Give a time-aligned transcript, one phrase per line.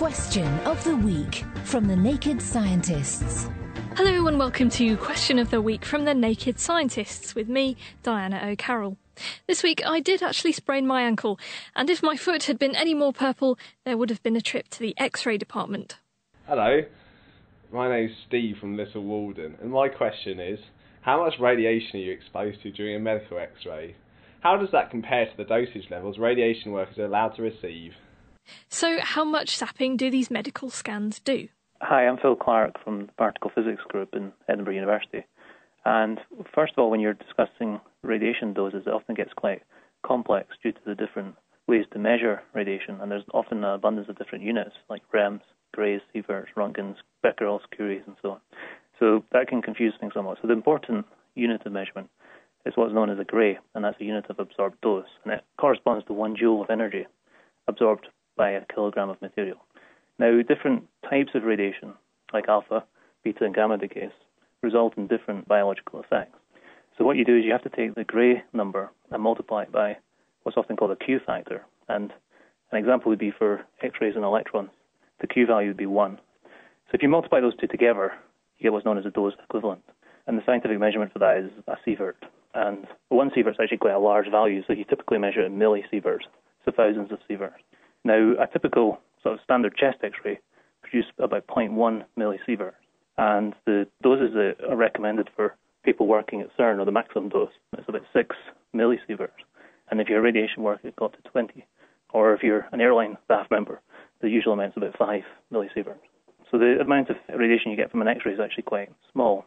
[0.00, 3.50] Question of the Week from the Naked Scientists.
[3.96, 8.40] Hello and welcome to Question of the Week from the Naked Scientists with me, Diana
[8.42, 8.96] O'Carroll.
[9.46, 11.38] This week I did actually sprain my ankle,
[11.76, 14.68] and if my foot had been any more purple, there would have been a trip
[14.68, 15.98] to the x ray department.
[16.46, 16.80] Hello,
[17.70, 20.60] my name's Steve from Little Walden, and my question is
[21.02, 23.94] how much radiation are you exposed to during a medical x ray?
[24.40, 27.92] How does that compare to the dosage levels radiation workers are allowed to receive?
[28.68, 31.48] So, how much sapping do these medical scans do?
[31.82, 35.24] Hi, I'm Phil Clark from the Particle Physics Group in Edinburgh University.
[35.84, 36.20] And
[36.54, 39.62] first of all, when you're discussing radiation doses, it often gets quite
[40.06, 41.34] complex due to the different
[41.66, 45.40] ways to measure radiation, and there's often an abundance of different units like REMS,
[45.72, 48.40] Grays, Sieverts, Röntgens, Becquerels, Curies, and so on.
[48.98, 50.38] So that can confuse things somewhat.
[50.42, 52.10] So the important unit of measurement
[52.66, 55.44] is what's known as a Gray, and that's a unit of absorbed dose, and it
[55.58, 57.06] corresponds to one joule of energy
[57.68, 58.08] absorbed
[58.40, 59.58] by a kilogram of material.
[60.18, 61.92] Now, different types of radiation,
[62.32, 62.84] like alpha,
[63.22, 64.12] beta, and gamma decays,
[64.62, 66.38] result in different biological effects.
[66.96, 69.72] So what you do is you have to take the Gray number and multiply it
[69.72, 69.98] by
[70.42, 71.66] what's often called a Q factor.
[71.90, 72.14] And
[72.72, 74.70] an example would be for X-rays and electrons.
[75.20, 76.16] The Q value would be 1.
[76.16, 78.14] So if you multiply those two together,
[78.56, 79.82] you get what's known as a dose equivalent.
[80.26, 82.16] And the scientific measurement for that is a sievert.
[82.54, 85.58] And one sievert is actually quite a large value, so you typically measure it in
[85.58, 86.24] millisieverts,
[86.64, 87.60] so thousands of sieverts.
[88.04, 90.40] Now, a typical sort of standard chest X-ray
[90.82, 92.72] produces about 0.1 millisievert,
[93.18, 95.54] and the doses that are recommended for
[95.84, 98.36] people working at CERN, or the maximum dose, is about 6
[98.74, 99.44] millisieverts.
[99.90, 101.66] And if you're a radiation worker, it got to 20.
[102.12, 103.80] Or if you're an airline staff member,
[104.20, 106.00] the usual amount is about 5 millisieverts.
[106.50, 109.46] So the amount of radiation you get from an X-ray is actually quite small.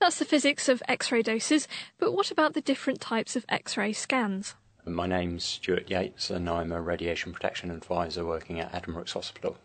[0.00, 1.68] That's the physics of X ray doses,
[1.98, 4.54] but what about the different types of X ray scans?
[4.86, 9.58] My name's Stuart Yates, and I'm a radiation protection advisor working at Adam Addenbrooke's Hospital.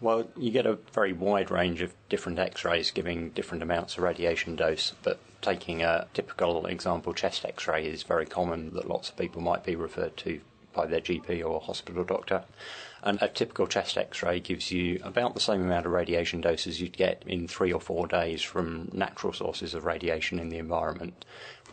[0.00, 4.02] Well, you get a very wide range of different x rays giving different amounts of
[4.02, 9.08] radiation dose, but taking a typical example chest x ray is very common that lots
[9.08, 10.40] of people might be referred to
[10.72, 12.44] by their GP or hospital doctor.
[13.02, 16.66] And a typical chest x ray gives you about the same amount of radiation dose
[16.66, 20.58] as you'd get in three or four days from natural sources of radiation in the
[20.58, 21.24] environment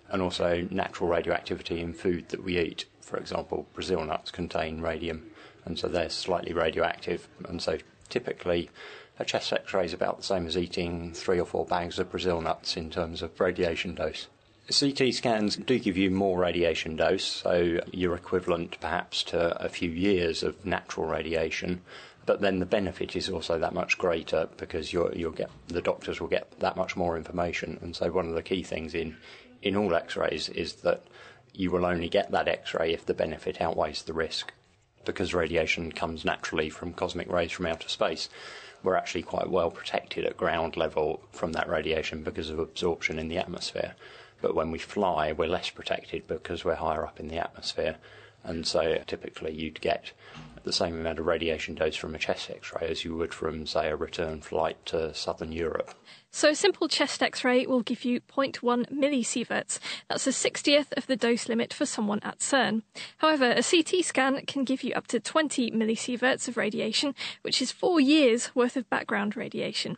[0.09, 2.85] and also natural radioactivity in food that we eat.
[3.01, 5.29] For example, Brazil nuts contain radium,
[5.65, 7.27] and so they're slightly radioactive.
[7.47, 7.77] And so
[8.09, 8.69] typically,
[9.19, 12.11] a chest x ray is about the same as eating three or four bags of
[12.11, 14.27] Brazil nuts in terms of radiation dose.
[14.67, 19.91] CT scans do give you more radiation dose, so you're equivalent perhaps to a few
[19.91, 21.81] years of natural radiation.
[22.25, 26.19] But then the benefit is also that much greater because you will get the doctors
[26.19, 27.77] will get that much more information.
[27.81, 29.17] And so one of the key things in
[29.61, 31.03] in all X-rays is that
[31.53, 34.53] you will only get that X-ray if the benefit outweighs the risk.
[35.05, 38.27] Because radiation comes naturally from cosmic rays from outer space,
[38.83, 43.27] we're actually quite well protected at ground level from that radiation because of absorption in
[43.27, 43.95] the atmosphere.
[44.41, 47.97] But when we fly, we're less protected because we're higher up in the atmosphere.
[48.43, 50.11] And so typically you'd get
[50.65, 53.65] the same amount of radiation dose from a chest x ray as you would from,
[53.65, 55.93] say, a return flight to southern Europe.
[56.35, 59.79] So a simple chest x-ray will give you 0.1 millisieverts.
[60.09, 62.81] That's a 60th of the dose limit for someone at CERN.
[63.19, 67.71] However, a CT scan can give you up to 20 millisieverts of radiation, which is
[67.71, 69.95] four years worth of background radiation.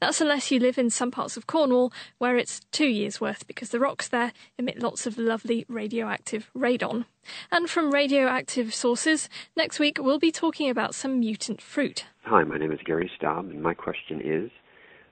[0.00, 3.70] That's unless you live in some parts of Cornwall where it's two years worth because
[3.70, 7.06] the rocks there emit lots of lovely radioactive radon.
[7.50, 12.04] And from radioactive sources, next week we'll be talking about some mutant fruit.
[12.24, 14.50] Hi, my name is Gary Staub, and my question is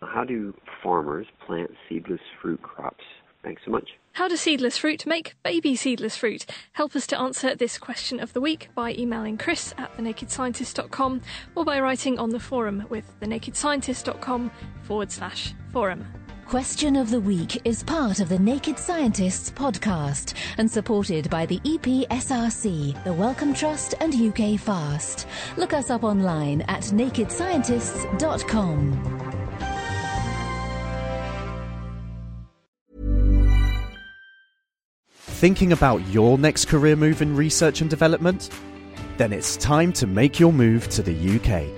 [0.03, 0.53] how do
[0.83, 3.05] farmers plant seedless fruit crops?
[3.45, 3.91] Thanks so much.
[4.15, 6.47] How does seedless fruit make baby seedless fruit?
[6.73, 11.23] Help us to answer this question of the week by emailing chris at thenakedscientist.com
[11.55, 14.51] or by writing on the forum with thenakedscientist.com
[14.83, 16.28] forward slash forum.
[16.49, 21.59] Question of the Week is part of the Naked Scientists podcast and supported by the
[21.59, 25.27] EPSRC, the Wellcome Trust, and UK Fast.
[25.59, 29.43] Look us up online at nakedscientists.com.
[35.13, 38.49] Thinking about your next career move in research and development?
[39.19, 41.78] Then it's time to make your move to the UK.